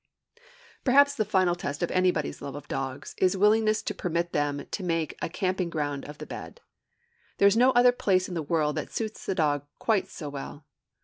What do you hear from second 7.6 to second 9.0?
other place in the world that